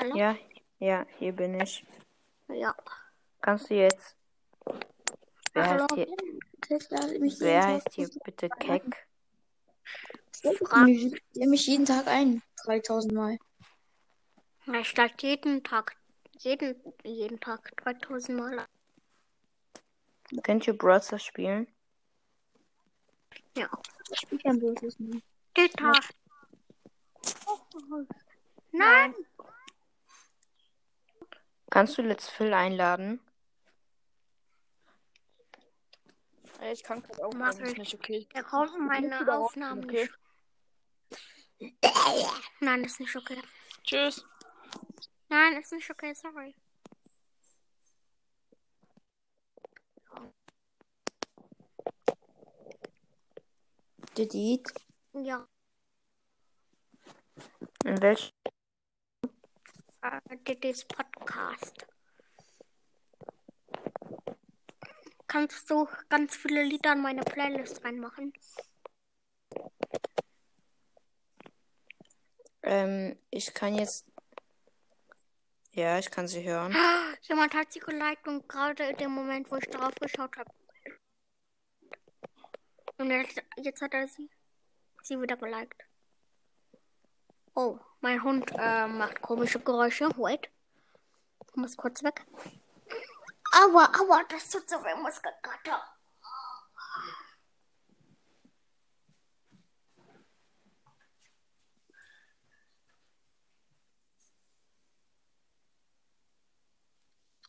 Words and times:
Hallo? 0.00 0.16
Ja, 0.16 0.34
ja, 0.78 1.06
hier 1.18 1.32
bin 1.32 1.60
ich. 1.60 1.84
Ja. 2.48 2.74
Kannst 3.42 3.68
du 3.68 3.74
jetzt. 3.74 4.16
Wer 5.52 5.66
Hallo? 5.68 5.82
heißt 5.82 5.94
hier, 5.94 7.36
wer 7.40 7.60
Tag 7.60 7.66
heißt 7.66 7.92
hier 7.92 8.08
bitte 8.24 8.48
Keck? 8.48 9.06
Mich, 10.86 11.22
der 11.36 11.48
mich 11.48 11.66
jeden 11.66 11.84
Tag 11.84 12.06
ein. 12.06 12.42
3000 12.64 13.12
Mal. 13.12 13.38
Er 14.72 14.84
steigt 14.84 15.22
jeden 15.22 15.62
Tag, 15.62 15.96
jeden, 16.38 16.80
jeden 17.04 17.38
Tag 17.38 17.70
3000 17.82 18.38
Mal. 18.38 18.66
Könnt 20.42 20.66
ihr 20.66 20.78
Browser 20.78 21.18
spielen? 21.18 21.68
Ja. 23.54 23.68
Ich 24.10 24.20
spiele 24.20 24.40
kein 24.40 24.58
mehr. 24.58 25.20
Dieter. 25.54 25.92
Nein. 28.72 29.14
Kannst 31.70 31.96
du 31.96 32.02
Let's 32.02 32.28
Phil 32.28 32.52
einladen? 32.52 33.20
Ey, 36.60 36.72
Ich 36.72 36.82
kann 36.82 37.02
gerade 37.02 37.24
auch 37.24 37.32
Mach 37.32 37.50
das 37.54 37.60
ist 37.60 37.72
ich. 37.72 37.78
nicht 37.78 37.94
okay. 37.94 38.28
Der 38.34 38.42
kommt 38.42 38.74
in 38.74 38.86
meine 38.86 39.32
Aufnahmen 39.32 39.84
okay? 39.84 40.10
nicht. 41.60 41.74
Nein, 42.60 42.82
das 42.82 42.92
ist 42.92 43.00
nicht 43.00 43.16
okay. 43.16 43.40
Tschüss. 43.84 44.26
Nein, 45.28 45.56
ist 45.58 45.72
nicht 45.72 45.90
okay, 45.90 46.12
sorry. 46.14 46.54
Delete. 54.16 54.72
Ja, 55.12 55.46
In 57.84 58.00
welch 58.02 58.32
Diddy's 60.46 60.84
Podcast. 60.84 61.86
Kannst 65.26 65.70
du 65.70 65.88
ganz 66.08 66.34
viele 66.36 66.64
Lieder 66.64 66.92
in 66.92 67.02
meine 67.02 67.22
Playlist 67.22 67.84
reinmachen? 67.84 68.32
Ähm, 72.62 73.18
ich 73.30 73.54
kann 73.54 73.74
jetzt. 73.74 74.06
Ja, 75.72 75.98
ich 75.98 76.10
kann 76.10 76.26
sie 76.26 76.42
hören. 76.42 76.74
Jemand 77.22 77.54
hat 77.54 77.72
sie 77.72 77.80
geliked 77.80 78.26
und 78.26 78.48
gerade 78.48 78.84
in 78.84 78.96
dem 78.96 79.12
Moment, 79.12 79.50
wo 79.50 79.56
ich 79.56 79.66
darauf 79.66 79.94
geschaut 79.94 80.36
habe. 80.36 80.50
Und 82.98 83.10
jetzt, 83.10 83.42
jetzt 83.56 83.80
hat 83.80 83.94
er 83.94 84.08
sie, 84.08 84.28
sie 85.02 85.20
wieder 85.20 85.36
geliked. 85.36 85.89
Oh, 87.54 87.78
mein 88.00 88.22
Hund 88.22 88.50
äh, 88.56 88.86
macht 88.86 89.20
komische 89.20 89.60
Geräusche. 89.60 90.08
Wait. 90.16 90.50
Ich 91.48 91.56
muss 91.56 91.76
kurz 91.76 92.02
weg. 92.02 92.24
Aua, 93.52 93.90
aua, 93.98 94.22
das 94.28 94.48
tut 94.48 94.68
so 94.68 94.76
weh, 94.84 94.94
Muskelkater. 95.02 95.82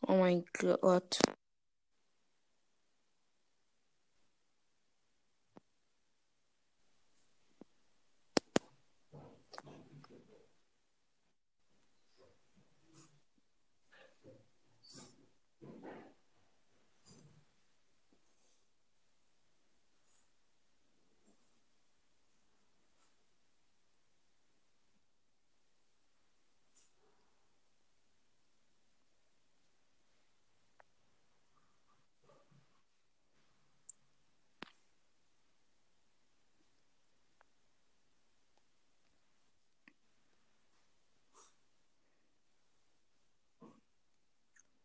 Oh 0.08 0.16
mein 0.16 0.44
Gott. 0.58 1.20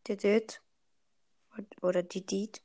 Didit. 0.07 0.61
Oder 1.81 2.03
Didit. 2.03 2.61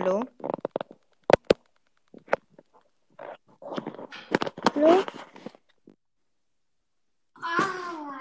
Hallo? 0.00 0.24
Hallo? 4.74 5.04
Aua. 7.36 8.16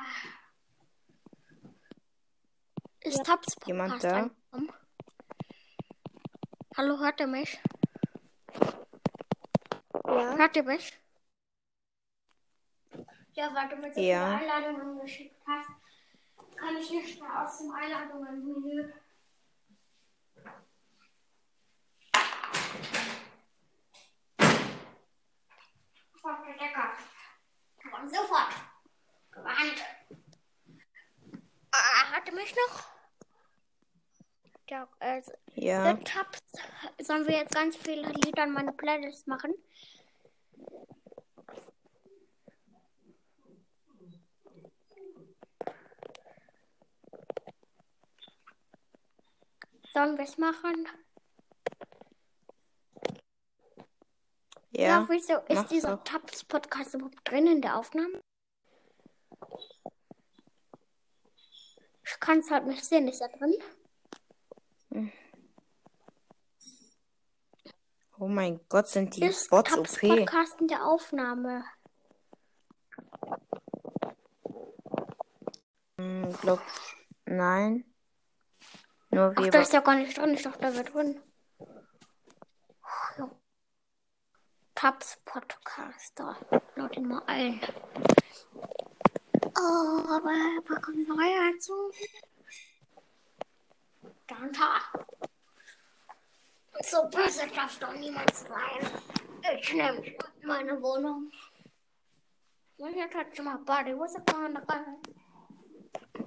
Ist 3.49 3.55
Tabs 3.55 3.67
Jemand 3.67 3.91
Podcast 3.93 4.05
da? 4.13 4.17
angekommen? 4.57 4.73
Hallo, 6.77 6.99
hört 6.99 7.19
ihr 7.19 7.25
mich? 7.25 7.59
Ja. 10.05 10.37
Hört 10.37 10.55
ihr 10.55 10.63
mich? 10.63 10.99
Ja, 13.33 13.51
weil 13.55 13.69
du 13.69 13.75
mir 13.77 13.91
so 13.91 13.99
Ja. 13.99 14.37
viele 14.37 14.53
Einladungen 14.53 14.99
geschickt 14.99 15.35
hast, 15.47 15.69
kann 16.57 16.77
ich 16.77 16.91
nicht 16.91 17.19
mehr 17.19 17.43
aus 17.43 17.57
dem 17.57 17.71
Einladungen-Menü. 17.71 18.93
Sofort 26.13 26.45
der 26.47 26.53
Decker. 26.57 26.91
Sofort. 28.07 28.53
Gewarnt. 29.31 29.83
Ah, 31.71 32.11
hört 32.11 32.27
ihr 32.27 32.33
mich 32.35 32.55
noch? 32.55 32.98
Ja, 34.69 34.87
also, 34.99 35.31
Ja. 35.55 35.95
The 35.95 36.03
Tabs. 36.03 36.39
Sollen 37.01 37.27
wir 37.27 37.35
jetzt 37.37 37.55
ganz 37.55 37.75
viele 37.75 38.07
Lieder 38.07 38.43
in 38.43 38.51
meine 38.51 38.71
Playlist 38.71 39.27
machen? 39.27 39.53
Sollen 49.91 50.17
wir 50.17 50.23
es 50.23 50.37
machen? 50.37 50.87
Ja. 54.71 55.05
wieso 55.09 55.37
ist 55.47 55.71
dieser 55.71 55.97
doch. 55.97 56.03
Tabs-Podcast 56.03 56.93
überhaupt 56.93 57.17
drin 57.27 57.47
in 57.47 57.61
der 57.61 57.75
Aufnahme? 57.75 58.21
Ich 62.05 62.19
kann 62.19 62.39
es 62.39 62.51
halt 62.51 62.67
nicht 62.67 62.85
sehen. 62.85 63.07
Ist 63.07 63.21
er 63.21 63.29
drin? 63.29 63.55
Mein 68.29 68.59
Gott, 68.69 68.87
sind 68.87 69.15
die 69.15 69.25
ist 69.25 69.49
Bots 69.49 69.71
Tabs 69.71 69.93
OP. 69.95 70.09
Podcast 70.09 70.61
in 70.61 70.67
der 70.67 70.85
Aufnahme? 70.85 71.63
Hm, 75.97 76.33
glaub. 76.41 76.61
Nein. 77.25 77.85
Nur 79.11 79.33
Ach, 79.35 79.43
wir. 79.43 79.51
da 79.51 79.61
ist 79.61 79.73
ja 79.73 79.81
gar 79.81 79.95
nicht 79.95 80.17
drin. 80.17 80.33
Ich 80.33 80.43
dachte, 80.43 80.59
da 80.61 80.73
wäre 80.73 80.85
drin. 80.85 81.21
Ja. 83.17 83.29
Tabs 84.75 85.17
Podcaster. 85.25 86.37
Laut 86.75 86.95
ihn 86.95 87.07
mal 87.07 87.23
ein. 87.25 87.59
Oh, 88.53 90.01
aber 90.09 90.31
da 90.67 90.79
kommt 90.79 91.07
neuer 91.07 91.51
dazu. 91.53 91.91
Dann 94.27 94.53
da. 94.53 94.79
So 96.83 97.07
böse 97.09 97.47
darf 97.47 97.77
doch 97.79 97.93
niemand 97.93 98.33
sein. 98.35 99.01
Ich 99.59 99.73
nehme 99.73 100.15
meine 100.43 100.81
Wohnung. 100.81 101.31
When 102.77 102.97
you 102.97 103.07
touch 103.09 103.39
my 103.43 103.57
body, 103.65 103.93
what's 103.93 104.15
it 104.15 104.25
gonna 104.25 104.61
go? 104.61 104.75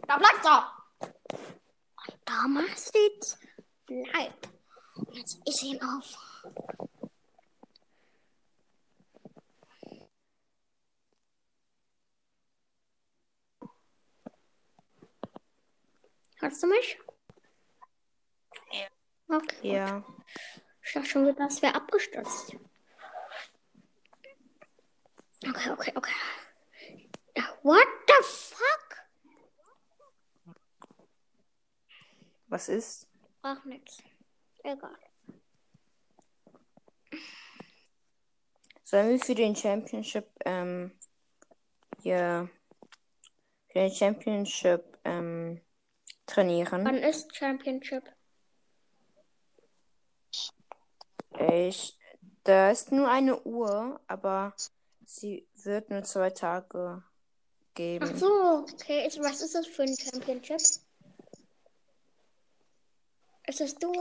Da 0.06 0.18
bleibst 0.18 0.44
du! 0.44 1.08
Damals 2.24 2.88
steht's 2.88 3.38
Bleib. 3.86 4.48
Jetzt 5.12 5.40
ist 5.46 5.62
ihn 5.62 5.80
auf. 5.82 6.16
Hörst 16.40 16.62
du 16.62 16.66
mich? 16.66 16.98
Ja. 18.72 19.36
Okay. 19.36 19.74
Ja. 19.74 20.04
Ich 20.82 20.92
dachte 20.92 21.08
schon 21.08 21.36
das 21.36 21.62
wäre 21.62 21.74
abgestürzt. 21.74 22.56
Okay, 25.44 25.70
okay, 25.70 25.92
okay. 25.94 26.12
What 27.62 27.86
the 28.08 28.24
fuck? 28.24 28.98
Was 32.48 32.68
ist? 32.68 33.08
Ach, 33.42 33.64
nix. 33.64 34.02
Egal. 34.64 34.98
Sollen 38.84 39.10
wir 39.10 39.20
für 39.20 39.34
den 39.34 39.56
Championship, 39.56 40.28
ähm, 40.44 40.92
ja, 42.02 42.48
für 43.68 43.78
den 43.78 43.90
Championship, 43.90 44.98
ähm, 45.04 45.62
trainieren? 46.26 46.84
Wann 46.84 46.98
ist 46.98 47.34
Championship? 47.34 48.04
Ich, 51.38 51.98
da 52.44 52.70
ist 52.70 52.92
nur 52.92 53.08
eine 53.08 53.40
Uhr, 53.42 54.00
aber 54.06 54.54
sie 55.04 55.46
wird 55.62 55.90
nur 55.90 56.02
zwei 56.04 56.30
Tage 56.30 57.02
geben. 57.74 58.08
Ach 58.12 58.16
so, 58.18 58.66
okay. 58.72 59.06
Ist, 59.06 59.18
was 59.20 59.40
ist 59.40 59.54
das 59.54 59.66
für 59.66 59.82
ein 59.82 59.96
Championship? 59.96 60.60
Ist 63.46 63.60
das 63.60 63.74
du? 63.74 63.92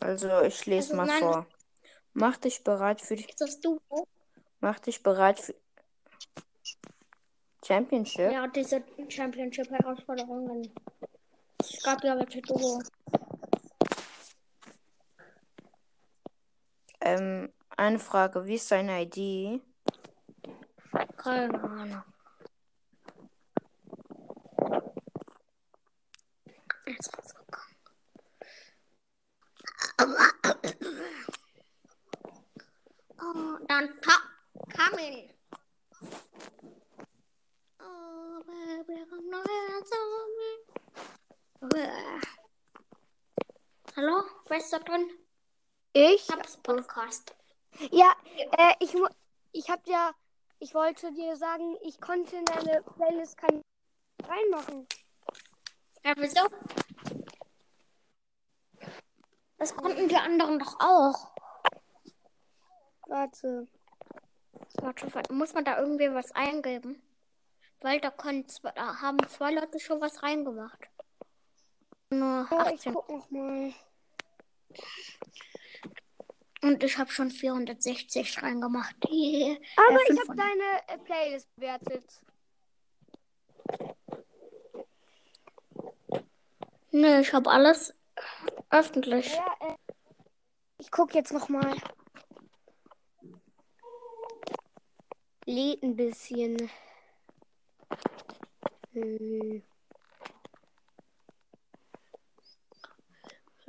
Also 0.00 0.40
ich 0.42 0.66
lese 0.66 0.92
Also 0.92 0.96
mal 0.96 1.06
nein. 1.06 1.20
vor. 1.20 1.46
Mach 2.14 2.36
dich 2.36 2.62
bereit 2.62 3.00
für 3.00 3.16
die, 3.16 3.24
Ist 3.24 3.40
das 3.40 3.60
du? 3.60 3.80
mach 4.60 4.78
dich 4.80 5.02
bereit 5.02 5.40
für 5.40 5.54
Championship. 7.64 8.30
Ja, 8.32 8.46
diese 8.48 8.82
Championship-Herausforderungen. 9.08 10.72
Es 11.58 11.82
gab 11.82 12.02
ja 12.02 12.18
welche 12.18 12.42
Duo. 12.42 12.82
Ähm, 17.12 17.52
eine 17.76 17.98
Frage, 17.98 18.46
wie 18.46 18.54
ist 18.54 18.70
deine 18.70 19.02
ID? 19.02 19.60
Keine 21.18 21.62
Ahnung. 21.62 22.02
Oh, 33.20 33.58
dann 33.68 33.90
top 34.00 34.22
coming. 34.74 35.28
Oh, 37.78 38.42
baby, 38.46 39.00
now 39.28 39.42
to 39.90 40.00
me. 40.38 40.50
Hallo, 43.96 44.22
wer 44.48 44.56
ist 44.56 44.72
da 44.72 44.78
drin? 44.78 45.10
Ich? 45.92 46.26
Tabs 46.26 46.56
Podcast. 46.58 47.34
Ja, 47.90 48.12
äh, 48.36 48.74
ich, 48.80 48.94
ich 49.52 49.68
hab 49.68 49.86
ja, 49.86 50.12
ich 50.58 50.74
wollte 50.74 51.12
dir 51.12 51.36
sagen, 51.36 51.76
ich 51.82 52.00
konnte 52.00 52.36
in 52.36 52.44
deine 52.46 52.82
Playlist 52.82 53.36
kein 53.36 53.62
reinmachen. 54.26 54.86
Ja, 56.04 56.14
wieso? 56.16 56.40
Das 59.58 59.76
konnten 59.76 60.08
die 60.08 60.16
anderen 60.16 60.58
doch 60.58 60.80
auch. 60.80 61.32
Warte. 63.06 63.68
Warte, 64.74 65.32
muss 65.32 65.52
man 65.52 65.64
da 65.64 65.78
irgendwie 65.78 66.12
was 66.12 66.32
eingeben? 66.32 67.02
Weil 67.80 68.00
da, 68.00 68.10
können 68.10 68.46
da 68.74 69.00
haben 69.02 69.18
zwei 69.28 69.52
Leute 69.52 69.78
schon 69.78 70.00
was 70.00 70.22
reingemacht. 70.22 70.88
Nur 72.10 72.46
Ja, 72.50 72.66
ich 72.68 72.86
18. 72.86 72.94
guck 72.94 73.10
noch 73.10 73.30
mal. 73.30 73.74
Und 76.62 76.84
ich 76.84 76.96
habe 76.96 77.10
schon 77.10 77.30
460 77.30 78.40
reingemacht. 78.40 78.94
Yeah. 79.10 79.56
Aber 79.76 79.96
Äh, 79.96 80.12
ich 80.12 80.20
habe 80.20 80.36
deine 80.36 80.78
äh, 80.86 80.98
Playlist 80.98 81.54
bewertet. 81.56 82.04
Nee, 86.92 87.20
ich 87.20 87.32
habe 87.32 87.50
alles 87.50 87.94
öffentlich. 88.70 89.34
Ja, 89.34 89.46
äh, 89.60 89.76
ich 90.78 90.90
guck 90.92 91.14
jetzt 91.14 91.32
noch 91.32 91.48
mal. 91.48 91.74
Lädt 95.46 95.82
ein 95.82 95.96
bisschen. 95.96 96.70
Hm. 98.92 99.64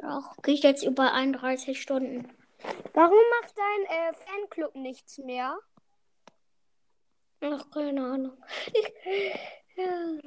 Auch 0.03 0.35
geht 0.43 0.63
jetzt 0.63 0.83
über 0.83 1.13
31 1.13 1.81
Stunden. 1.81 2.29
Warum 2.93 3.23
macht 3.41 3.57
dein 3.57 3.85
äh, 3.85 4.13
Fanclub 4.13 4.75
nichts 4.75 5.17
mehr? 5.17 5.59
Ach, 7.41 7.69
keine 7.71 8.01
Ahnung. 8.01 8.43
Ja. 9.75 10.19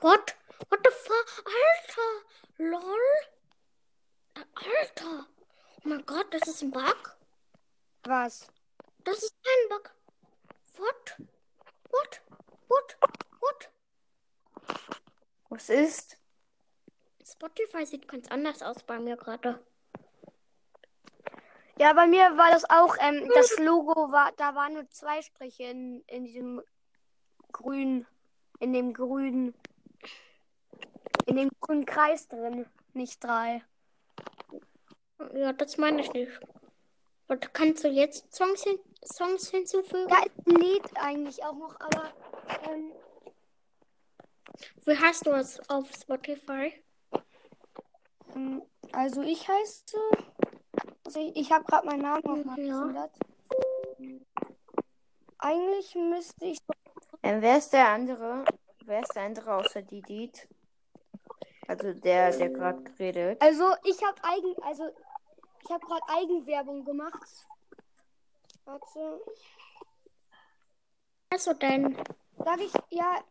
What? 0.00 0.36
What 0.68 0.80
the 0.82 0.90
fuck? 0.90 1.44
Alter! 1.46 2.24
LOL? 2.58 3.00
Alter! 4.54 5.26
Oh 5.84 5.88
mein 5.88 6.04
Gott, 6.04 6.26
das 6.34 6.48
ist 6.48 6.62
ein 6.62 6.72
Bug? 6.72 7.16
Was? 8.02 8.48
Das 9.04 9.22
ist 9.22 9.34
kein 9.44 9.68
Bug. 9.68 9.94
What? 10.76 11.16
What? 11.90 12.20
What? 12.66 12.96
What? 13.40 13.70
Was 15.48 15.68
ist? 15.68 16.16
Spotify 17.44 17.84
sieht 17.84 18.08
ganz 18.08 18.28
anders 18.28 18.62
aus 18.62 18.82
bei 18.82 18.98
mir 18.98 19.16
gerade. 19.16 19.60
Ja, 21.78 21.92
bei 21.92 22.06
mir 22.06 22.38
war 22.38 22.50
das 22.50 22.64
auch, 22.70 22.96
ähm, 23.00 23.28
das 23.34 23.58
Logo 23.58 24.10
war, 24.12 24.32
da 24.36 24.54
waren 24.54 24.74
nur 24.74 24.88
zwei 24.90 25.20
Striche 25.20 25.64
in, 25.64 26.02
in 26.06 26.24
diesem 26.24 26.62
grünen, 27.52 28.06
in 28.60 28.72
dem 28.72 28.94
grünen, 28.94 29.54
in 31.26 31.36
dem 31.36 31.50
grünen 31.60 31.84
Kreis 31.84 32.28
drin, 32.28 32.64
nicht 32.94 33.22
drei. 33.22 33.62
Ja, 35.34 35.52
das 35.52 35.76
meine 35.76 36.00
ich 36.00 36.12
nicht. 36.14 36.40
Und 37.28 37.52
kannst 37.52 37.84
du 37.84 37.88
jetzt 37.88 38.34
Songs, 38.34 38.62
hin 38.62 38.78
Songs 39.04 39.50
hinzufügen? 39.50 40.08
Ja, 40.08 40.22
es 40.24 40.46
lädt 40.46 40.96
eigentlich 40.96 41.44
auch 41.44 41.56
noch, 41.56 41.78
aber 41.78 42.10
ähm, 42.70 42.92
Wie 44.86 44.96
heißt 44.96 45.26
du 45.26 45.32
es 45.32 45.60
auf 45.68 45.90
Spotify? 45.92 46.72
Ähm, 48.34 48.62
also 48.92 49.22
ich 49.22 49.48
heiße, 49.48 49.96
also 51.04 51.20
ich, 51.20 51.36
ich 51.36 51.52
habe 51.52 51.64
gerade 51.64 51.86
meinen 51.86 52.02
Namen 52.02 52.22
nochmal 52.24 52.58
Ja. 52.58 52.80
geändert. 52.80 53.18
Eigentlich 55.38 55.94
müsste 55.94 56.46
ich 56.46 56.58
Ähm, 57.22 57.40
wer 57.42 57.58
ist 57.58 57.72
der 57.72 57.88
andere? 57.88 58.44
Wer 58.84 59.00
ist 59.00 59.14
der 59.14 59.22
andere 59.24 59.54
außer 59.54 59.82
Didit? 59.82 60.48
Also 61.66 61.92
der, 61.94 62.36
der 62.36 62.50
gerade 62.50 62.82
geredet. 62.82 63.40
Also 63.40 63.64
ich 63.84 64.02
habe 64.04 64.22
eigen, 64.22 64.54
also 64.62 64.84
ich 65.62 65.70
habe 65.70 65.84
gerade 65.86 66.06
Eigenwerbung 66.08 66.84
gemacht. 66.84 67.46
Warte, 68.64 69.20
Also 71.30 71.52
denn? 71.54 71.96
sag 72.38 72.60
ich 72.60 72.72
ja, 72.90 73.24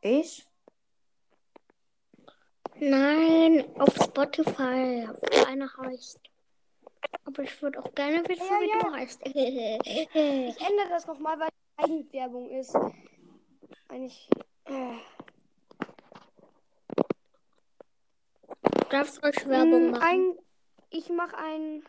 Ich? 0.00 0.46
Nein, 2.80 3.64
auf 3.78 3.94
Spotify. 3.96 5.08
Auf 5.10 5.46
einer 5.46 5.70
heißt. 5.78 6.20
Aber 7.24 7.42
ich 7.42 7.62
würde 7.62 7.78
auch 7.78 7.94
gerne 7.94 8.22
wissen, 8.28 8.44
Ja, 8.44 8.60
wie 8.60 8.68
ja. 8.68 8.78
du 8.80 8.92
heißt. 8.92 9.20
ich 9.26 10.60
ändere 10.68 10.88
das 10.90 11.06
nochmal, 11.06 11.38
weil 11.38 11.48
es 11.48 11.84
Eigenwerbung 11.84 12.50
ist. 12.50 12.74
Eigentlich. 13.88 14.28
Äh, 14.64 14.96
du 18.62 18.88
darfst 18.90 19.22
ruhig 19.22 19.46
Werbung 19.48 19.90
mh, 19.90 19.98
machen. 19.98 20.02
Ein, 20.02 20.38
ich 20.90 21.08
mache 21.10 21.36
ein. 21.38 21.82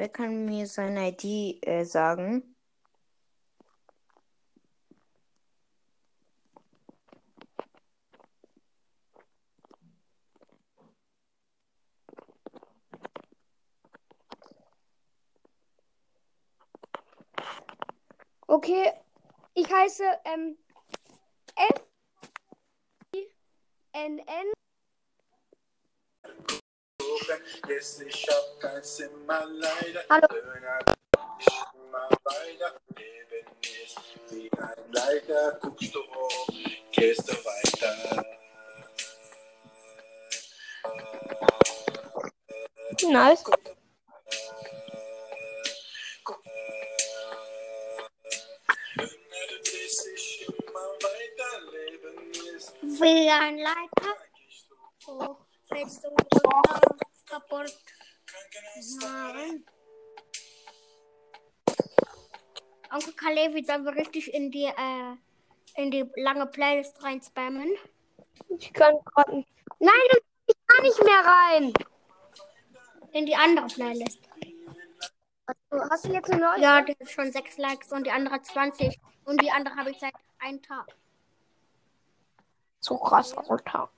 Wer 0.00 0.08
kann 0.08 0.46
mir 0.46 0.66
seine 0.66 1.10
ID 1.10 1.62
äh, 1.62 1.84
sagen? 1.84 2.56
Okay, 18.46 18.94
ich 19.52 19.70
heiße 19.70 20.02
ähm, 20.24 20.56
F 21.56 21.86
N 23.92 24.18
N 24.18 24.52
Yes, 27.68 28.00
ich 28.00 28.26
hab 28.28 28.60
kein 28.60 28.82
Zimmer 28.82 29.46
leider. 29.46 30.02
Hallo. 30.10 30.26
Döner, 30.28 30.78
ich 31.38 31.46
immer 31.74 32.08
weiter. 32.24 32.80
Leben 32.96 33.46
ist 33.62 33.98
wie 34.30 34.50
ein 34.58 34.92
Leiter. 34.92 35.58
Guckst 35.60 35.94
du 35.94 36.00
hoch, 36.00 36.48
gehst 36.90 37.28
du 37.28 37.32
weiter. 37.32 38.24
Nice. 43.08 43.44
Wie 52.82 53.30
ein 53.30 53.58
Leiter. 53.58 54.16
Hoch, 55.06 55.36
fällst 55.68 56.04
du 56.04 56.08
runter, 56.08 56.80
kaputt. 57.30 57.74
Nein. 59.00 59.64
Onkel 62.92 63.12
Kalevi 63.14 63.64
sollen 63.64 63.84
wir 63.84 63.94
richtig 63.94 64.34
in 64.34 64.50
die, 64.50 64.64
äh, 64.64 65.16
in 65.76 65.90
die 65.90 66.10
lange 66.16 66.46
Playlist 66.46 67.02
rein 67.02 67.22
spammen. 67.22 67.70
Ich 68.58 68.72
kann 68.72 68.94
gerade 69.04 69.36
nicht. 69.36 69.48
Nein, 69.78 69.92
ich 70.46 70.56
kann 70.66 70.82
nicht 70.82 71.04
mehr 71.04 71.24
rein. 71.24 71.72
In 73.12 73.26
die 73.26 73.36
andere 73.36 73.66
Playlist. 73.66 74.20
Also, 75.46 75.90
hast 75.90 76.04
du 76.04 76.12
jetzt 76.12 76.30
eine 76.30 76.40
neue? 76.40 76.60
Ja, 76.60 76.82
die 76.82 76.96
hat 76.98 77.10
schon 77.10 77.32
sechs 77.32 77.58
Likes 77.58 77.92
und 77.92 78.06
die 78.06 78.10
andere 78.10 78.34
hat 78.34 78.46
20. 78.46 78.98
Und 79.24 79.40
die 79.40 79.50
andere 79.50 79.76
habe 79.76 79.90
ich 79.90 79.98
seit 79.98 80.14
einem 80.38 80.60
Tag. 80.62 80.86
So 82.80 82.98
krass 82.98 83.36
runter. 83.36 83.90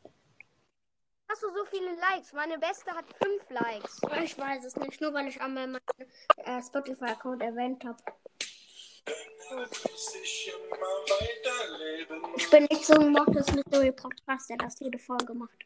Hast 1.33 1.45
du 1.45 1.49
so 1.49 1.65
viele 1.65 1.95
Likes? 1.95 2.35
Meine 2.35 2.59
beste 2.59 2.91
hat 2.91 3.07
fünf 3.23 3.49
Likes. 3.49 4.03
Ich 4.23 4.37
weiß 4.37 4.65
es 4.65 4.77
nicht, 4.77 5.01
nur 5.01 5.15
weil 5.15 5.29
ich 5.29 5.41
einmal 5.41 5.67
meinen 5.67 5.81
äh, 6.37 6.63
Spotify-Account 6.63 7.41
erwähnt 7.41 7.83
habe. 7.87 7.97
dich 10.13 10.53
Ich 12.37 12.51
bin 12.51 12.65
nicht 12.65 12.85
so 12.85 12.93
ein 12.97 13.13
Mortis 13.13 13.51
mit 13.55 13.65
Zoe 13.73 13.93
Podcast, 13.93 14.51
der 14.51 14.59
das 14.59 14.79
jede 14.81 14.99
Folge 14.99 15.33
macht. 15.33 15.65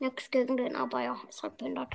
Nichts 0.00 0.28
gegen 0.32 0.56
den, 0.56 0.74
aber 0.74 1.00
ja, 1.00 1.20
ist 1.28 1.44
halt 1.44 1.56
behindert. 1.58 1.94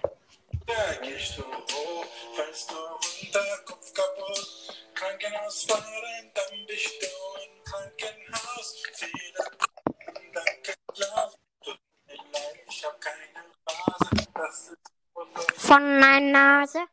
Da 0.66 0.94
gehst 1.02 1.38
du 1.38 1.44
hoch, 1.44 2.06
fällst 2.36 2.72
du 2.72 2.76
runter, 2.76 3.64
Kopf 3.66 3.94
kaputt. 3.94 4.78
Krankenhaus 4.94 5.66
fahren, 5.66 6.32
dann 6.34 6.66
bist 6.68 7.02
du 7.02 7.08
im 7.44 7.64
Krankenhaus. 7.66 8.84
von 15.74 16.00
my 16.00 16.20
nose. 16.20 16.93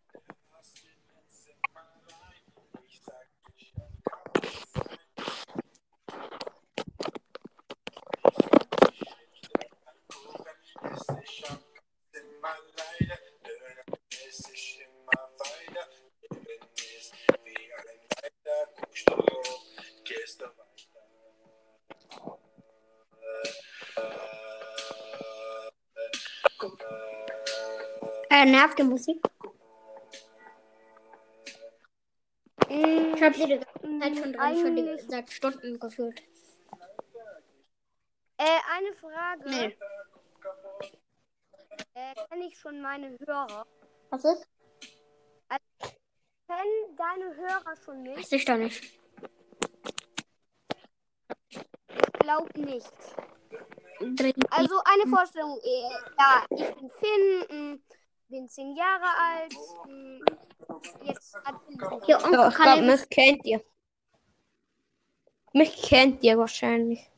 Äh, 28.51 28.53
nervt 28.53 28.79
die 28.79 28.83
Musik. 28.83 29.21
Ich 32.69 33.23
habe 33.23 33.35
sie 33.35 33.47
die 33.47 33.61
ganze 33.99 34.01
Zeit 34.01 34.17
schon 34.17 34.33
drin, 34.77 34.99
schon 34.99 35.11
seit 35.11 35.31
Stunden 35.31 35.79
gefühlt. 35.79 36.21
Äh, 38.39 38.59
eine 38.77 38.93
Frage. 38.95 39.51
Nee. 39.51 39.77
Äh, 41.95 42.15
kenne 42.29 42.47
ich 42.47 42.59
schon 42.59 42.81
meine 42.81 43.17
Hörer? 43.25 43.67
Was 44.11 44.25
ist? 44.25 44.47
Kennen 46.49 46.97
deine 46.97 47.37
Hörer 47.37 47.77
schon 47.85 48.03
mich? 48.03 48.17
Weiß 48.17 48.33
ich 48.33 48.45
doch 48.45 48.57
nicht. 48.57 48.99
Ich 51.49 52.13
glaube 52.19 52.61
nicht. 52.61 52.93
Also 54.51 54.81
eine 54.85 55.07
Vorstellung. 55.09 55.61
äh, 55.63 55.91
Ja, 56.19 56.45
ich 56.51 56.75
bin 56.75 56.91
Finn, 56.91 57.43
m, 57.51 57.83
bin 58.31 58.49
zehn 58.49 58.75
Jahre 58.77 59.07
alt. 59.19 59.55
m, 59.87 60.25
Jetzt 61.03 61.35
hat 61.45 61.55
Ja, 62.07 62.19
Onkel 62.25 62.49
ich 62.49 62.55
glaube, 62.57 62.83
mich 62.83 63.11
kennt 63.11 63.45
ihr. 63.45 63.63
Mich 65.53 65.83
kennt 65.83 66.23
ihr 66.23 66.39
wahrscheinlich. 66.39 67.11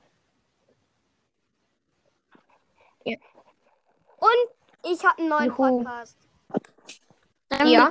Und 3.05 4.49
ich 4.93 5.05
habe 5.05 5.19
einen 5.19 5.29
neuen 5.29 5.47
Juhu. 5.47 5.79
Podcast. 5.79 6.17
Sollen 7.51 7.67
Ja. 7.67 7.91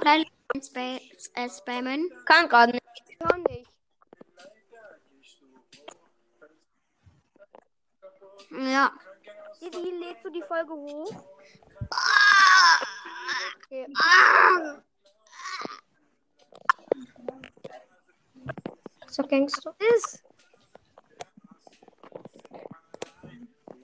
spa 0.61 0.79
äh, 1.35 1.49
spammen? 1.49 2.09
Kann 2.25 2.47
gerade 2.47 2.71
nicht. 2.71 3.03
Ich 3.09 3.17
höre 3.19 3.37
nicht. 3.37 3.69
Ja. 8.51 8.91
Didi, 9.61 9.91
lädst 9.91 10.23
du 10.25 10.29
die 10.29 10.41
Folge 10.41 10.73
hoch? 10.73 11.23
Okay. 13.65 13.87
So 19.07 19.23
Gangster. 19.23 19.75
Ist. 19.95 20.23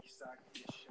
Ich 0.04 0.16
sag, 0.16 0.38
ich 0.54 0.88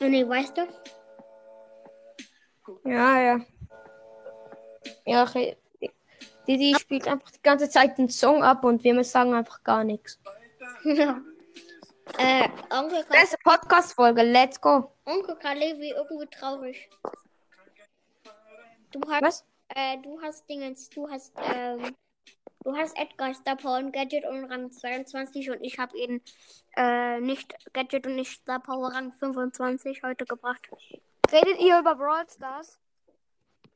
Nee, 0.00 0.26
weißt 0.26 0.56
du? 0.56 0.66
Ja, 2.84 3.20
ja. 3.20 3.40
Ja, 5.04 5.26
die 6.46 6.74
spielt 6.80 7.06
einfach 7.06 7.30
die 7.30 7.42
ganze 7.42 7.68
Zeit 7.68 7.98
den 7.98 8.08
Song 8.08 8.42
ab 8.42 8.64
und 8.64 8.82
wir 8.82 9.04
sagen 9.04 9.34
einfach 9.34 9.62
gar 9.62 9.84
nichts. 9.84 10.18
Ja. 10.84 11.20
Äh, 12.18 12.48
Onkel, 12.70 13.04
Ka 13.04 13.12
Beste 13.12 13.36
Podcast-Folge, 13.44 14.22
let's 14.22 14.60
go. 14.60 14.90
Onkel 15.04 15.36
Kalevi 15.36 15.90
irgendwie 15.90 16.26
traurig. 16.26 16.90
Du 18.90 19.00
hast, 19.08 19.22
Was? 19.22 19.44
äh, 19.68 19.98
du 19.98 20.20
hast 20.20 20.48
Dingens, 20.48 20.88
du 20.90 21.08
hast, 21.08 21.32
ähm, 21.54 21.94
du 22.64 22.76
hast 22.76 22.96
Edgar 22.96 23.34
Star 23.34 23.56
Power 23.56 23.78
und 23.78 23.92
Gadget 23.92 24.24
und 24.24 24.44
Rang 24.44 24.70
22 24.70 25.50
und 25.50 25.62
ich 25.62 25.78
habe 25.78 25.96
ihn, 25.96 26.22
äh, 26.76 27.20
nicht 27.20 27.54
Gadget 27.72 28.06
und 28.06 28.16
nicht 28.16 28.32
Star 28.32 28.60
Power 28.60 28.92
Rang 28.92 29.12
25 29.12 30.02
heute 30.02 30.24
gebracht. 30.24 30.68
Redet 31.32 31.60
ihr 31.60 31.78
über 31.78 31.94
Brawl 31.94 32.28
Stars? 32.28 32.78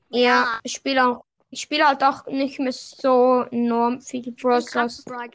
Ja, 0.09 0.61
ich 0.63 0.73
spiele 0.73 1.07
auch. 1.07 1.25
Ich 1.51 1.61
spiele 1.61 1.87
halt 1.87 2.03
auch 2.03 2.27
nicht 2.27 2.59
mehr 2.59 2.73
so 2.73 3.47
enorm 3.51 4.01
viel 4.01 4.33
Brawl 4.33 4.59
Ich 4.59 4.65
bin 4.65 4.73
krass 4.73 5.03
Stars. 5.03 5.31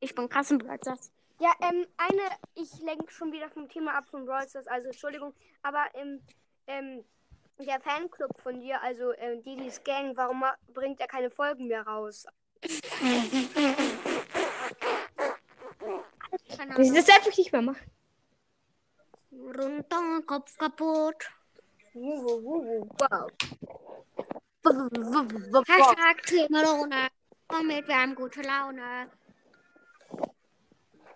Ich 0.00 0.14
bin 0.14 0.28
krass 0.28 0.50
im 0.50 0.58
Bright 0.58 0.82
Stars. 0.82 1.12
Ja, 1.38 1.52
ähm, 1.62 1.86
eine, 1.96 2.22
ich 2.54 2.80
lenke 2.80 3.10
schon 3.10 3.32
wieder 3.32 3.48
vom 3.50 3.68
Thema 3.68 3.94
ab 3.94 4.08
von 4.10 4.26
Brawl 4.26 4.48
Stars, 4.48 4.66
also 4.66 4.88
Entschuldigung, 4.88 5.32
aber 5.62 5.84
ähm, 5.94 6.20
ähm, 6.66 7.04
der 7.58 7.80
Fanclub 7.80 8.38
von 8.40 8.60
dir, 8.60 8.82
also 8.82 9.12
ähm, 9.16 9.42
Didis 9.42 9.82
Gang, 9.84 10.16
warum 10.16 10.44
bringt 10.74 11.00
er 11.00 11.06
keine 11.06 11.30
Folgen 11.30 11.68
mehr 11.68 11.86
raus? 11.86 12.26
Das 12.62 12.72
ist 16.88 16.96
das 16.96 17.08
einfach 17.08 17.36
nicht 17.36 17.52
mehr 17.52 17.62
machen. 17.62 17.90
runter, 19.32 20.22
Kopf 20.26 20.56
kaputt. 20.56 21.30
Wow. 21.94 23.30
Hashtag 25.66 26.22
Klimalone. 26.22 27.08
Damit 27.48 27.88
wir 27.88 27.96
haben 27.96 28.14
gute 28.14 28.42
Laune. 28.42 29.10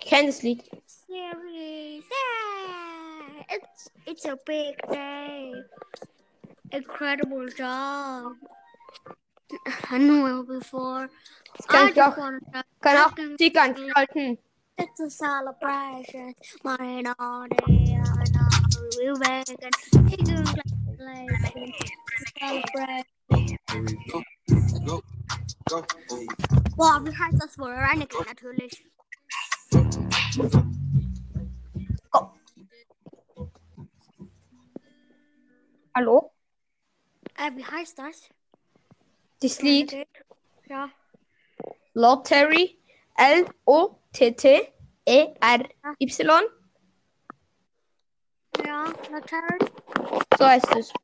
Ich 0.00 0.06
kenne 0.06 0.26
das 0.28 0.42
Lied. 0.42 0.64
Series. 0.86 2.04
Yeah. 2.04 3.56
It's, 3.56 3.90
it's 4.06 4.24
a 4.24 4.36
big 4.44 4.76
day. 4.88 5.52
Incredible 6.70 7.48
job. 7.56 8.36
I 9.90 9.98
knew 9.98 10.40
it 10.40 10.46
before. 10.46 11.08
Das 11.56 11.66
kann 11.66 11.86
I 11.86 11.90
ich 11.90 11.96
just 11.96 12.08
auch. 12.08 12.16
wanna 12.18 12.40
know. 12.40 12.62
Kann 12.80 12.96
auch 12.98 13.16
Musik 13.16 13.56
anschalten. 13.56 14.38
It's 14.76 15.00
a 15.00 15.08
celebration. 15.08 16.34
Mine 16.64 17.14
all 17.18 17.46
day. 17.48 17.94
I 17.94 18.24
know 18.32 18.48
we're 18.98 19.14
vegan. 19.14 19.70
Congratulations. 19.92 21.74
Celebration. 22.38 23.06
Go, 24.84 24.96
go. 25.68 25.82
Boah, 26.76 27.00
wie 27.04 27.16
heißt 27.16 27.38
das 27.40 27.58
wohl? 27.58 27.70
Renegade 27.70 28.26
natürlich. 28.26 28.84
Hallo? 35.94 36.32
Äh, 37.36 37.52
wie 37.54 37.64
heißt 37.64 37.98
das? 37.98 38.28
Das 39.44 39.60
Lied? 39.60 40.06
Ja. 40.68 40.88
Lottery. 41.92 42.78
L-O-T-T-E-R-Y. 43.14 44.70
Ja, 48.64 48.84
Laterry. 49.10 49.58
So 50.38 50.46
heißt 50.46 50.76
es. 50.76 50.94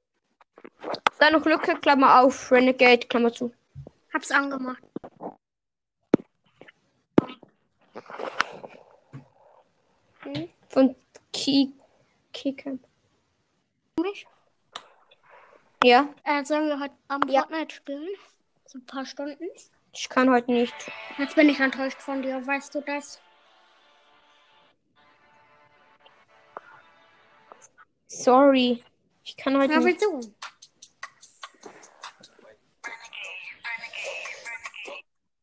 Dann 1.18 1.34
noch 1.34 1.44
Lücke, 1.44 1.74
Klammer 1.80 2.22
auf, 2.22 2.50
Renegade, 2.50 3.06
Klammer 3.08 3.30
zu. 3.30 3.52
Hab's 4.14 4.30
angemacht. 4.30 4.82
Von 10.70 10.96
Key 11.34 11.72
Keycamp. 12.32 12.80
Mich? 12.80 12.89
Ja, 15.82 16.08
Äh, 16.24 16.44
sollen 16.44 16.68
wir 16.68 16.78
heute 16.80 16.94
Abend 17.08 17.30
Ja. 17.30 17.40
Fortnite 17.42 17.74
spielen? 17.74 18.08
So 18.66 18.78
ein 18.78 18.86
paar 18.86 19.06
Stunden. 19.06 19.48
ich 19.92 20.08
kann 20.08 20.30
heute 20.30 20.52
nicht. 20.52 20.74
Jetzt 21.18 21.34
bin 21.34 21.48
ich 21.48 21.58
enttäuscht 21.58 22.00
von 22.00 22.22
dir, 22.22 22.46
weißt 22.46 22.74
du 22.74 22.80
das? 22.82 23.20
Sorry. 28.08 28.82
Ich 29.24 29.36
kann 29.36 29.56
heute 29.58 29.72
Ja, 29.74 29.80
nicht. 29.80 30.00
wieso? 30.00 30.20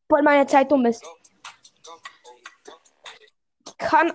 Weil 0.08 0.22
meine 0.22 0.46
Zeit 0.46 0.70
dumm 0.70 0.86
ist. 0.86 1.04
Ich 3.66 3.78
kann. 3.78 4.12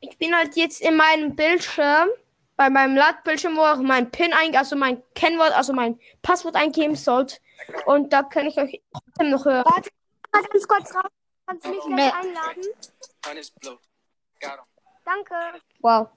Ich 0.00 0.16
bin 0.18 0.34
halt 0.36 0.54
jetzt 0.56 0.80
in 0.82 0.96
meinem 0.96 1.34
Bildschirm, 1.34 2.08
bei 2.56 2.70
meinem 2.70 2.96
Ladbildschirm, 2.96 3.56
wo 3.56 3.62
auch 3.62 3.78
mein 3.78 4.10
PIN 4.10 4.32
ein, 4.32 4.56
also 4.56 4.76
mein 4.76 5.02
Kennwort, 5.14 5.52
also 5.56 5.72
mein 5.72 5.98
Passwort 6.22 6.56
eingeben 6.56 6.94
sollt. 6.94 7.40
Und 7.86 8.12
da 8.12 8.22
kann 8.22 8.46
ich 8.46 8.56
euch 8.56 8.80
trotzdem 8.92 9.30
noch 9.30 9.44
hören. 9.44 9.64
Warte, 9.64 9.90
mal 10.32 10.42
ganz 10.42 10.68
kurz 10.68 10.94
raus. 10.94 11.10
Kannst 11.46 11.66
du 11.66 11.70
mich 11.70 11.80
gleich 11.80 11.96
Nee. 11.96 12.12
einladen? 12.12 12.62
Danke. 15.04 15.34
Wow. 15.80 16.08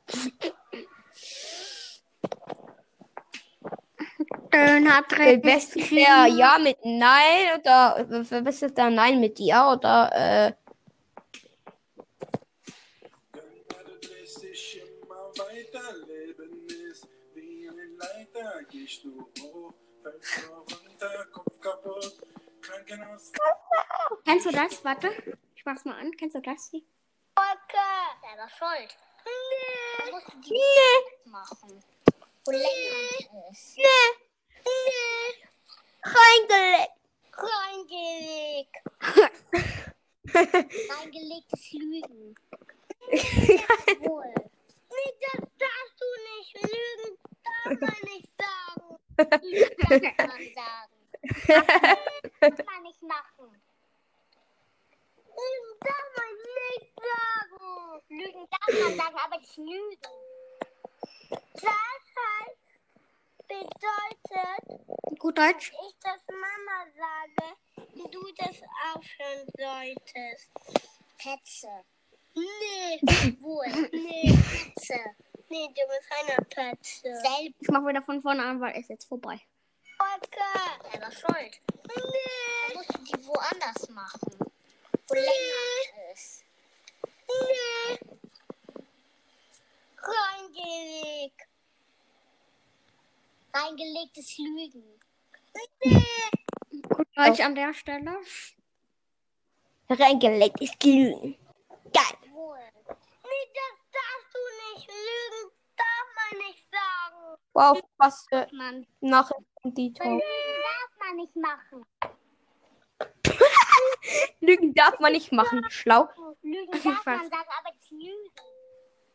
Was 5.44 5.76
ist 5.76 5.92
der 5.92 6.28
Ja 6.28 6.58
mit 6.60 6.78
Nein 6.84 7.60
oder 7.60 8.06
was 8.10 8.62
ist 8.62 8.78
der 8.78 8.90
Nein 8.90 9.20
mit 9.20 9.40
Ja 9.40 9.74
oder 9.74 10.10
äh, 10.14 10.54
Gerade 13.34 14.00
drehst 14.00 14.42
dich 14.42 14.82
immer 14.82 15.28
weiter, 15.38 15.94
Leben 16.08 16.68
ist 16.92 17.08
wie 17.34 17.68
ein 17.70 17.98
Gehst 18.88 19.04
du 19.04 19.30
hoch, 19.42 19.74
fällst 20.02 20.38
du 20.38 20.54
runter, 20.54 21.26
Kopf 21.34 21.60
kaputt, 21.60 22.22
Krankenhaus. 22.62 23.34
Kennst 24.24 24.46
du 24.46 24.52
das? 24.52 24.86
Warte. 24.86 25.12
Ich 25.58 25.66
mach's 25.66 25.84
mal 25.84 26.00
an. 26.00 26.16
Kennst 26.16 26.38
du 26.38 26.42
das? 26.42 26.70
hier? 26.72 26.84
Selber 28.22 28.48
schuld. 28.48 28.98
Nee. 29.26 30.12
Musst 30.12 30.28
du 30.34 30.38
die 30.40 30.52
Nee, 30.54 31.30
machen. 31.30 31.84
Wo 32.46 32.52
länger 32.52 33.52
ist. 33.52 33.76
nee, 33.78 34.08
reingelegt. 36.04 36.94
Reingelegt. 37.34 38.76
Reingelegtes 40.98 41.72
Lügen. 41.74 42.36
Wohl. 44.00 44.34
Nee, 44.90 45.14
das 45.20 45.42
darfst 45.60 46.00
du 46.00 46.06
nicht. 46.38 46.54
Lügen 46.64 47.18
darf 47.44 47.82
man 47.82 48.14
nicht 48.14 48.27
darf 49.18 50.18
man 50.18 50.54
sagen. 50.54 50.94
Das 52.40 52.58
kann 52.58 52.86
ich 52.86 53.02
machen. 53.02 53.62
Lügen 55.38 55.80
darf 55.80 56.08
man 56.18 56.32
nicht 56.58 56.92
sagen. 56.96 58.02
Lügen 58.10 58.48
darf 58.50 58.82
man 58.82 58.96
sagen, 58.98 59.16
aber 59.26 59.38
nicht 59.38 59.58
lügen. 59.58 60.00
Das 61.30 61.64
heißt, 62.18 62.82
bedeutet, 63.48 65.20
Gut 65.20 65.38
Deutsch. 65.38 65.72
ich 65.88 65.96
das 66.02 66.22
Mama 66.30 66.86
sage, 66.96 67.56
du 68.12 68.32
das 68.38 68.62
aufhören 68.94 69.48
solltest. 69.58 70.52
Petze. 71.18 71.84
Nee. 72.36 73.02
Wohl. 73.42 73.90
Nee, 73.92 74.38
Petze. 74.76 75.00
Nee, 75.50 75.68
du 75.68 75.74
bist 75.74 76.12
eine 76.12 76.46
Petze. 76.46 77.02
Selber. 77.02 77.56
Ich 77.60 77.70
mach 77.70 77.86
wieder 77.88 78.02
von 78.02 78.22
vorne 78.22 78.44
an, 78.44 78.60
weil 78.60 78.74
es 78.74 78.82
ist 78.82 78.90
jetzt 78.90 79.06
vorbei. 79.06 79.40
Selber 80.92 81.12
schuld. 81.12 81.62
Nee. 81.96 82.76
Musst 82.76 82.94
du 82.94 83.04
die 83.04 83.26
woanders 83.26 83.90
machen. 83.90 84.22
Wo 85.08 85.14
länger 85.14 86.14
ist. 86.14 86.44
Nee. 87.28 88.00
Reingelegt. 89.98 91.42
Reingelegtes 93.54 94.38
Lügen. 94.38 95.00
Nee. 95.84 96.04
Gut 96.90 97.08
Deutsch 97.16 97.40
an 97.40 97.56
der 97.56 97.74
Stelle. 97.74 98.18
Reingelegt 99.90 100.62
ist 100.62 100.84
Lügen. 100.84 101.38
Geil. 101.94 102.17
Man 106.32 106.40
nicht 106.48 106.66
sagen. 106.72 107.38
Wow, 107.54 107.82
was 107.98 108.26
für 108.30 108.48
Mann. 108.54 108.86
Nachrichten 109.02 109.74
die 109.74 109.94
Tor. 109.94 110.06
Lügen 110.06 110.24
darf 110.64 111.00
man 111.00 111.16
nicht 111.18 111.36
machen. 111.36 111.86
Lügen 114.40 114.74
darf 114.74 115.00
man 115.00 115.12
nicht 115.14 115.32
machen. 115.32 115.66
Schlau. 115.70 116.10
Lügen 116.42 116.74
Ich 116.76 116.84
darf 116.84 117.06
weiß. 117.06 117.18
man 117.20 117.30
sagen, 117.30 117.50
aber 117.60 117.72
nicht 117.76 117.92
lügen. 117.92 118.32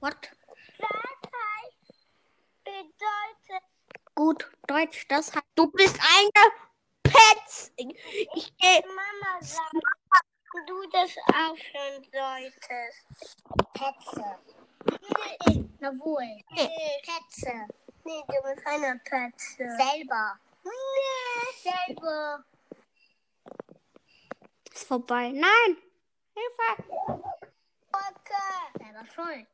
What? 0.01 0.31
Das 0.79 0.88
heißt, 0.90 2.09
bedeutet, 2.64 3.62
Gut 4.14 4.51
Deutsch. 4.66 5.07
Das 5.09 5.33
heißt. 5.35 5.44
Du 5.55 5.70
bist 5.70 5.98
eingepetzt. 6.01 7.72
Ich 7.77 8.57
gehe. 8.57 8.83
Mama 8.87 9.40
sagt, 9.40 9.72
du 10.66 10.87
das 10.90 11.16
aufhören 11.29 12.05
solltest. 12.12 13.42
Petze. 13.72 14.38
Nee, 15.47 15.64
na 15.81 15.90
wohl. 15.99 16.42
Nee, 16.51 16.68
Petze. 17.03 17.66
Nee, 18.05 18.23
du 18.27 18.35
bist 18.42 18.66
eine 18.66 19.01
Petze. 19.05 19.57
Selber. 19.57 20.38
Nee, 20.64 21.71
selber. 21.87 22.45
Ist 24.73 24.87
vorbei. 24.87 25.31
Nein. 25.33 25.77
Hilfe. 26.35 26.85
Okay. 27.92 28.85
Selber 28.85 29.07
schuld. 29.07 29.47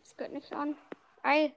Das 0.00 0.16
geht 0.16 0.32
nicht 0.32 0.52
an. 0.52 0.76
Ei. 1.22 1.52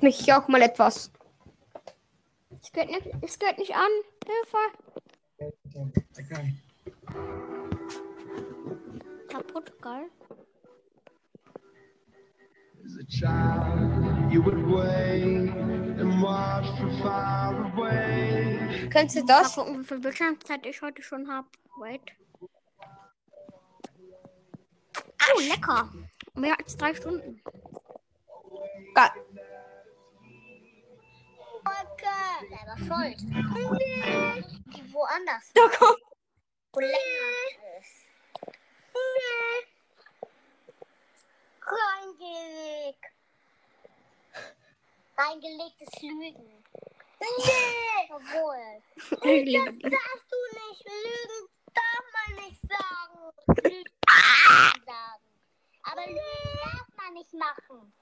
Mich 0.00 0.32
auch 0.32 0.48
mal 0.48 0.62
etwas. 0.62 1.10
Es 2.62 2.72
geht 2.72 2.88
nicht, 2.88 3.06
es 3.22 3.38
geht 3.38 3.58
nicht 3.58 3.74
an. 3.74 3.90
Hilfe. 4.26 4.58
Okay. 6.18 6.54
Kaputt, 9.28 9.72
geil. 9.80 10.08
As 12.84 12.96
a 12.96 13.04
child, 13.04 14.32
you 14.32 14.42
would 14.42 14.66
wait 14.66 15.50
and 16.00 16.22
watch 16.22 16.66
from 16.78 16.90
far 17.02 17.72
away. 17.72 18.88
Kennst 18.90 19.16
du 19.16 19.20
Mal 19.20 19.26
das? 19.26 19.54
gucken, 19.54 19.80
wie 19.80 19.84
viel 19.84 20.00
Bildschirmzeit 20.00 20.66
ich 20.66 20.82
heute 20.82 21.02
schon 21.02 21.28
habe. 21.28 21.48
Wait. 21.78 22.00
Oh, 25.32 25.40
lecker. 25.40 25.88
Mehr 26.34 26.56
als 26.58 26.76
drei 26.76 26.94
Stunden. 26.94 27.40
Geil. 28.94 29.10
Selber 32.48 32.76
schuld. 32.78 33.20
Die 34.74 34.92
woanders. 34.92 35.52
Da 35.54 35.68
kommt. 35.68 36.00
Wo 36.72 36.80
länger 36.80 37.78
ist. 37.78 38.06
Reingelegt. 41.62 43.04
Reingelegtes 45.16 46.02
Lügen. 46.02 46.64
Nee. 47.20 47.26
Liebe 49.22 49.44
die. 49.44 49.90
Darfst 49.90 50.30
du 50.30 50.38
nicht 50.56 50.82
lügen, 50.86 51.40
darf 51.74 52.04
man 52.14 52.30
nicht 52.44 52.60
sagen. 52.62 53.18
Lügen 53.62 53.84
darf 54.06 54.48
man 54.48 54.84
sagen. 54.86 55.24
Aber 55.82 56.04
lügen 56.06 56.58
darf 56.64 56.88
man 56.96 57.12
nicht 57.14 57.34
machen. 57.34 57.92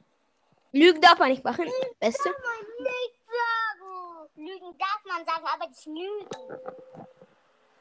Lügen 0.72 1.00
darf 1.00 1.18
man 1.18 1.30
nicht 1.30 1.44
machen. 1.44 1.66
Beste. 1.98 2.22
Darf 2.24 2.38
man 2.44 2.60
nicht 2.84 3.18
sagen. 3.26 3.67
Lügen 4.36 4.76
darf 4.78 5.02
man 5.04 5.24
sagen, 5.24 5.44
aber 5.46 5.68
nicht 5.68 5.86
lügen. 5.86 6.28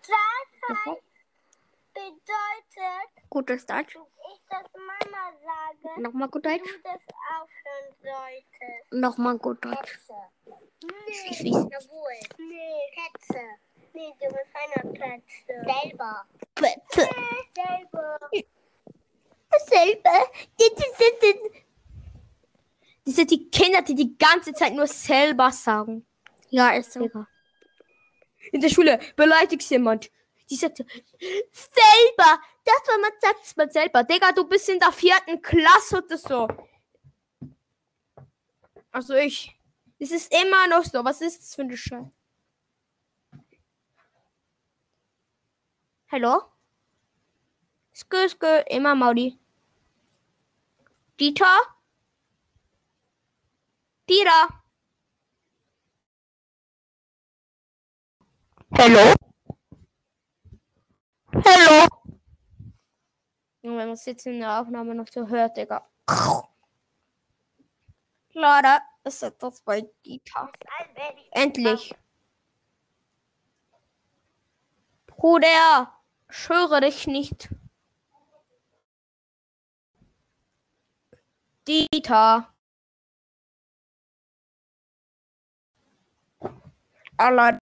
Das 0.01 0.77
heißt, 0.85 1.01
bedeutet, 1.93 3.29
Gutes 3.29 3.65
Deutsch. 3.65 3.95
ich 3.95 4.41
das 4.49 4.63
Mama 4.73 5.31
sage, 5.43 6.01
Nochmal 6.01 6.29
gut 6.29 6.45
du 6.45 6.49
Deutsch. 6.49 6.79
das 6.83 7.01
aufhören 7.39 7.95
solltest. 8.01 8.91
Nochmal 8.93 9.37
gut 9.37 9.63
Deutsch. 9.63 9.77
Petze. 9.99 10.13
Nee, 10.83 11.29
Ich 11.29 11.39
weiß. 11.43 11.67
jawohl. 11.71 12.19
Nee, 12.37 12.81
Petze. 12.95 13.39
Nee, 13.93 14.13
du 14.19 14.27
bist 14.27 14.55
eine 14.55 14.93
Petze. 14.93 15.81
Selber. 15.81 16.25
Plätze. 16.55 17.09
Selber. 17.55 18.19
Selber. 19.65 20.31
Das 23.05 23.15
sind 23.15 23.31
die 23.31 23.49
Kinder, 23.49 23.81
die 23.81 23.95
die 23.95 24.17
ganze 24.17 24.53
Zeit 24.53 24.73
nur 24.73 24.87
selber 24.87 25.51
sagen. 25.51 26.05
Ja, 26.49 26.71
ist 26.71 26.93
so. 26.93 27.09
In 28.51 28.61
der 28.61 28.69
Schule 28.69 28.99
beleidigst 29.15 29.69
jemand. 29.69 30.09
Die 30.49 30.55
sagt 30.55 30.77
selber. 30.77 32.41
Das, 32.63 32.81
was 32.85 33.01
man 33.01 33.11
sagt, 33.19 33.57
man 33.57 33.69
selber. 33.69 34.03
Digga, 34.03 34.31
du 34.31 34.47
bist 34.47 34.69
in 34.69 34.79
der 34.79 34.91
vierten 34.91 35.41
Klasse 35.41 36.03
oder 36.03 36.17
so. 36.17 36.47
Also 38.91 39.15
ich. 39.15 39.53
Es 39.99 40.11
ist 40.11 40.33
immer 40.33 40.67
noch 40.67 40.83
so. 40.83 41.03
Was 41.03 41.21
ist 41.21 41.39
das 41.39 41.55
für 41.55 41.63
eine 41.63 41.75
Scheiße? 41.75 42.11
Hallo? 46.09 46.41
Skö, 47.93 48.29
skö, 48.29 48.63
immer 48.69 48.95
Maudi. 48.95 49.37
Dieter? 51.19 51.57
Dieter? 54.07 54.63
Hallo? 58.75 59.13
Hallo? 61.33 61.87
Junge, 63.61 63.77
wenn 63.77 63.87
man 63.87 63.89
es 63.91 64.05
jetzt 64.05 64.25
in 64.27 64.39
der 64.39 64.59
Aufnahme 64.59 64.93
noch 64.93 65.07
so 65.07 65.25
hört, 65.27 65.55
Digga. 65.55 65.87
Leider 68.33 68.81
ist 69.05 69.23
etwas 69.23 69.61
bei 69.61 69.89
Dieter. 70.05 70.51
Endlich. 71.31 71.95
Bruder, 75.07 75.93
ich 76.29 76.49
höre 76.49 76.81
dich 76.81 77.07
nicht. 77.07 77.49
Dieter. 81.67 82.53
Allein. 87.17 87.59